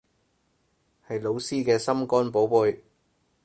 [1.07, 2.79] 係老師嘅心肝寶貝